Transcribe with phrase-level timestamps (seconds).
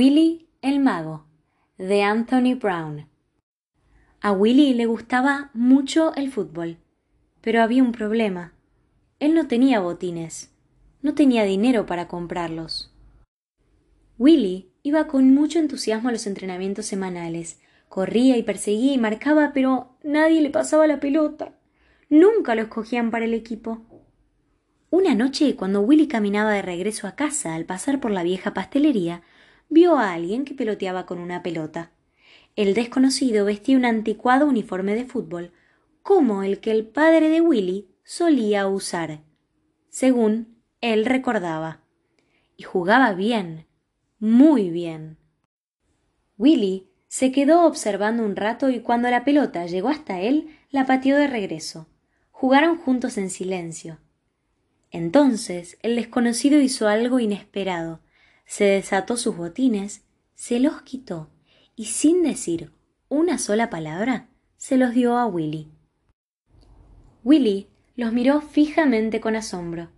[0.00, 1.24] Willy el Mago
[1.76, 3.08] de Anthony Brown.
[4.20, 6.76] A Willy le gustaba mucho el fútbol,
[7.40, 8.52] pero había un problema.
[9.18, 10.54] Él no tenía botines,
[11.02, 12.94] no tenía dinero para comprarlos.
[14.18, 17.58] Willy iba con mucho entusiasmo a los entrenamientos semanales,
[17.88, 21.58] corría y perseguía y marcaba, pero nadie le pasaba la pelota.
[22.08, 23.82] Nunca lo escogían para el equipo.
[24.90, 29.24] Una noche, cuando Willy caminaba de regreso a casa al pasar por la vieja pastelería,
[29.68, 31.92] vio a alguien que peloteaba con una pelota.
[32.56, 35.52] El desconocido vestía un anticuado uniforme de fútbol,
[36.02, 39.20] como el que el padre de Willy solía usar,
[39.88, 41.82] según él recordaba.
[42.56, 43.66] Y jugaba bien,
[44.18, 45.18] muy bien.
[46.36, 51.16] Willy se quedó observando un rato y cuando la pelota llegó hasta él, la pateó
[51.16, 51.88] de regreso.
[52.30, 53.98] Jugaron juntos en silencio.
[54.90, 58.00] Entonces el desconocido hizo algo inesperado
[58.48, 61.28] se desató sus botines, se los quitó
[61.76, 62.72] y sin decir
[63.10, 65.70] una sola palabra se los dio a Willy.
[67.24, 69.90] Willy los miró fijamente con asombro.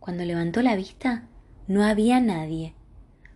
[0.00, 1.28] Cuando levantó la vista
[1.66, 2.74] no había nadie.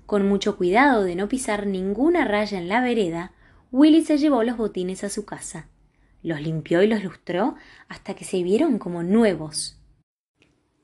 [0.07, 3.35] Con mucho cuidado de no pisar ninguna raya en la vereda,
[3.71, 5.69] Willy se llevó los botines a su casa.
[6.23, 9.79] Los limpió y los lustró hasta que se vieron como nuevos.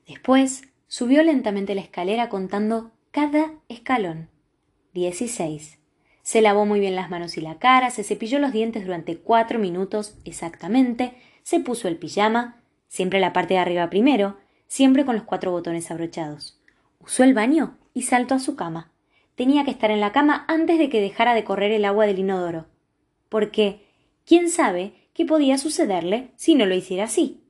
[0.07, 4.29] Después subió lentamente la escalera contando cada escalón.
[4.93, 5.77] 16.
[6.21, 9.59] Se lavó muy bien las manos y la cara, se cepilló los dientes durante cuatro
[9.59, 15.25] minutos exactamente, se puso el pijama, siempre la parte de arriba primero, siempre con los
[15.25, 16.61] cuatro botones abrochados.
[17.01, 18.89] Usó el baño y saltó a su cama.
[19.35, 22.19] Tenía que estar en la cama antes de que dejara de correr el agua del
[22.19, 22.67] inodoro.
[23.27, 23.85] Porque,
[24.25, 27.43] quién sabe qué podía sucederle si no lo hiciera así.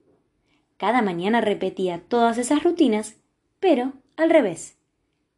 [0.78, 3.18] Cada mañana repetía todas esas rutinas,
[3.60, 4.79] pero al revés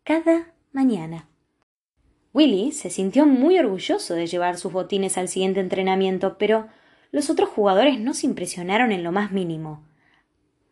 [0.04, 1.28] cada mañana.
[2.34, 6.68] Willy se sintió muy orgulloso de llevar sus botines al siguiente entrenamiento, pero
[7.12, 9.84] los otros jugadores no se impresionaron en lo más mínimo.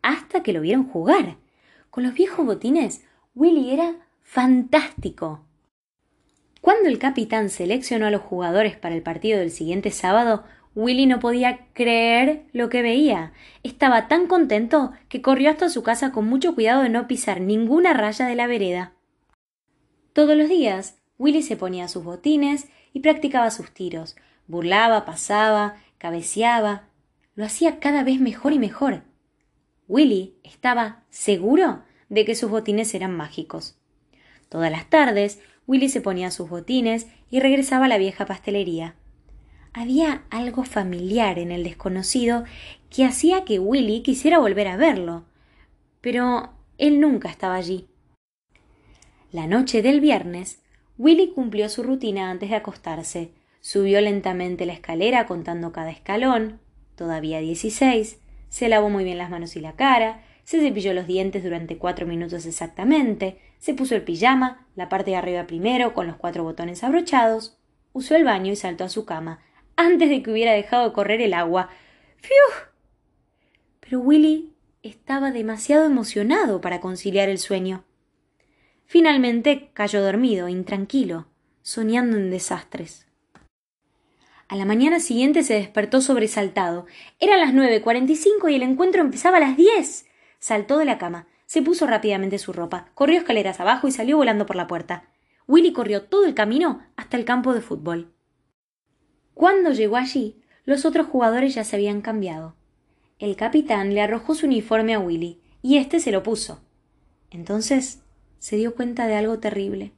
[0.02, 1.36] Hasta que lo vieron jugar.
[1.90, 3.04] Con los viejos botines,
[3.34, 5.44] Willy era fantástico.
[6.60, 11.20] Cuando el capitán seleccionó a los jugadores para el partido del siguiente sábado, Willy no
[11.20, 13.32] podía creer lo que veía.
[13.62, 17.92] Estaba tan contento que corrió hasta su casa con mucho cuidado de no pisar ninguna
[17.92, 18.92] raya de la vereda.
[20.12, 24.16] Todos los días, Willy se ponía sus botines y practicaba sus tiros.
[24.48, 26.88] Burlaba, pasaba, cabeceaba.
[27.34, 29.02] Lo hacía cada vez mejor y mejor.
[29.86, 33.76] Willy estaba seguro de que sus botines eran mágicos.
[34.48, 38.96] Todas las tardes, Willy se ponía sus botines y regresaba a la vieja pastelería.
[39.72, 42.44] Había algo familiar en el desconocido
[42.88, 45.24] que hacía que Willy quisiera volver a verlo.
[46.00, 47.89] Pero él nunca estaba allí.
[49.32, 50.60] La noche del viernes,
[50.98, 53.30] Willy cumplió su rutina antes de acostarse.
[53.60, 56.58] Subió lentamente la escalera contando cada escalón,
[56.96, 61.44] todavía dieciséis, se lavó muy bien las manos y la cara, se cepilló los dientes
[61.44, 66.16] durante cuatro minutos exactamente, se puso el pijama, la parte de arriba primero, con los
[66.16, 67.56] cuatro botones abrochados,
[67.92, 69.38] usó el baño y saltó a su cama,
[69.76, 71.70] antes de que hubiera dejado de correr el agua.
[72.16, 72.66] ¡Fiu!
[73.78, 77.84] Pero Willy estaba demasiado emocionado para conciliar el sueño.
[78.90, 81.28] Finalmente cayó dormido, intranquilo,
[81.62, 83.06] soñando en desastres.
[84.48, 86.86] A la mañana siguiente se despertó sobresaltado.
[87.20, 90.06] Eran las nueve cuarenta y cinco y el encuentro empezaba a las diez.
[90.40, 94.44] Saltó de la cama, se puso rápidamente su ropa, corrió escaleras abajo y salió volando
[94.44, 95.08] por la puerta.
[95.46, 98.12] Willy corrió todo el camino hasta el campo de fútbol.
[99.34, 102.56] Cuando llegó allí, los otros jugadores ya se habían cambiado.
[103.20, 106.64] El capitán le arrojó su uniforme a Willy, y éste se lo puso.
[107.30, 108.02] Entonces
[108.40, 109.92] se dio cuenta de algo terrible.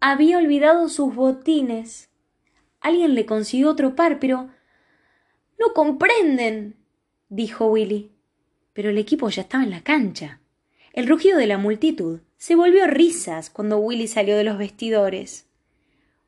[0.00, 2.08] Había olvidado sus botines.
[2.80, 4.48] Alguien le consiguió otro par, pero.
[5.60, 6.74] No comprenden.
[7.28, 8.10] dijo Willy.
[8.72, 10.40] Pero el equipo ya estaba en la cancha.
[10.92, 15.46] El rugido de la multitud se volvió risas cuando Willy salió de los vestidores.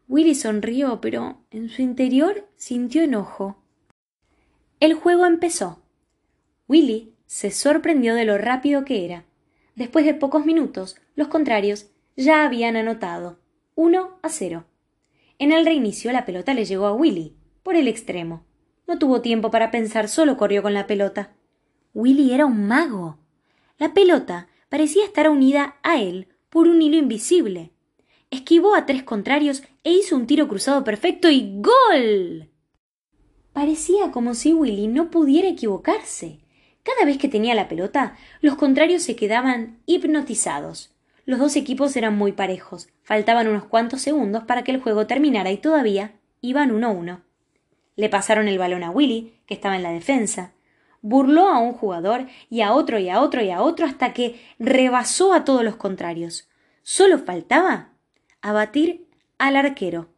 [0.09, 3.63] Willy sonrió, pero en su interior sintió enojo.
[4.81, 5.81] El juego empezó.
[6.69, 9.25] Willy se sorprendió de lo rápido que era.
[9.81, 13.39] Después de pocos minutos, los contrarios ya habían anotado
[13.77, 14.67] 1 a 0.
[15.39, 18.45] En el reinicio la pelota le llegó a Willy, por el extremo.
[18.87, 21.33] No tuvo tiempo para pensar, solo corrió con la pelota.
[21.95, 23.17] Willy era un mago.
[23.79, 27.71] La pelota parecía estar unida a él por un hilo invisible.
[28.31, 32.51] Esquivó a tres contrarios e hizo un tiro cruzado perfecto y ¡Gol!
[33.55, 36.41] Parecía como si Willy no pudiera equivocarse.
[36.83, 40.95] Cada vez que tenía la pelota, los contrarios se quedaban hipnotizados.
[41.27, 42.89] Los dos equipos eran muy parejos.
[43.03, 47.21] Faltaban unos cuantos segundos para que el juego terminara y todavía iban uno a uno.
[47.97, 50.53] Le pasaron el balón a Willy, que estaba en la defensa.
[51.03, 54.41] Burló a un jugador y a otro y a otro y a otro hasta que
[54.59, 56.49] rebasó a todos los contrarios.
[56.83, 57.91] Solo faltaba
[58.41, 59.07] abatir
[59.39, 60.09] al arquero.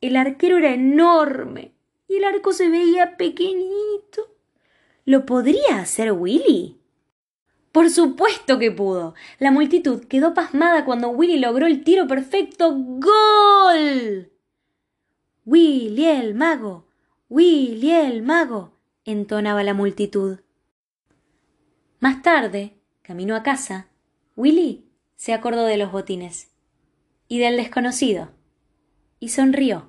[0.00, 1.72] El arquero era enorme
[2.08, 4.35] y el arco se veía pequeñito.
[5.06, 6.80] ¿Lo podría hacer Willy?
[7.70, 9.14] Por supuesto que pudo.
[9.38, 12.74] La multitud quedó pasmada cuando Willy logró el tiro perfecto.
[12.74, 14.32] ¡Gol!
[15.44, 16.88] Willy el mago.
[17.28, 18.72] Willy el mago.
[19.04, 20.40] entonaba la multitud.
[22.00, 23.88] Más tarde, camino a casa,
[24.34, 26.50] Willy se acordó de los botines
[27.28, 28.30] y del desconocido
[29.20, 29.88] y sonrió.